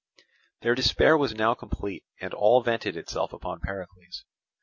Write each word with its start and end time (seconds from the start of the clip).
Their 0.61 0.73
despair 0.73 1.15
was 1.15 1.35
now 1.35 1.53
complete 1.53 2.03
and 2.19 2.33
all 2.33 2.63
vented 2.63 2.97
itself 2.97 3.33
upon 3.33 3.59
Pericles. 3.59 4.25